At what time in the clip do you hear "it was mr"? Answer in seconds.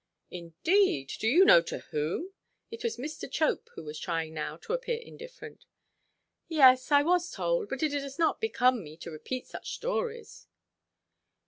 2.71-3.31